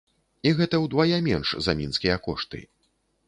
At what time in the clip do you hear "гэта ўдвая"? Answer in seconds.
0.59-1.19